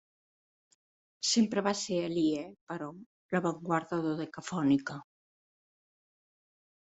[1.31, 2.39] Sempre va ser aliè,
[2.71, 2.87] però,
[3.35, 4.97] l'avantguarda dodecafònica.